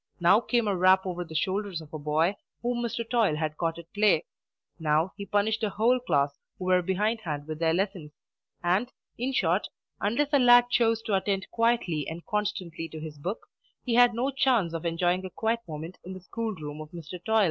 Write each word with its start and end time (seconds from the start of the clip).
Now 0.19 0.39
came 0.39 0.67
a 0.67 0.75
rap 0.75 1.05
over 1.05 1.23
the 1.23 1.35
shoulders 1.35 1.79
of 1.79 1.93
a 1.93 1.99
boy 1.99 2.35
whom 2.63 2.81
Mr. 2.81 3.07
Toil 3.07 3.35
had 3.35 3.55
caught 3.57 3.77
at 3.77 3.93
play; 3.93 4.25
now 4.79 5.13
he 5.15 5.27
punished 5.27 5.61
a 5.61 5.69
whole 5.69 5.99
class 5.99 6.39
who 6.57 6.65
were 6.65 6.81
behindhand 6.81 7.45
with 7.45 7.59
their 7.59 7.75
lessons; 7.75 8.11
and, 8.63 8.91
in 9.19 9.31
short, 9.31 9.67
unless 9.99 10.33
a 10.33 10.39
lad 10.39 10.71
chose 10.71 11.03
to 11.03 11.13
attend 11.13 11.51
quietly 11.51 12.07
and 12.09 12.25
constantly 12.25 12.89
to 12.89 12.99
his 12.99 13.19
book, 13.19 13.45
he 13.85 13.93
had 13.93 14.15
no 14.15 14.31
chance 14.31 14.73
of 14.73 14.85
enjoying 14.87 15.23
a 15.23 15.29
quiet 15.29 15.59
moment 15.67 15.99
in 16.03 16.13
the 16.13 16.21
school 16.21 16.55
room 16.55 16.81
of 16.81 16.89
Mr. 16.89 17.23
Toil. 17.23 17.39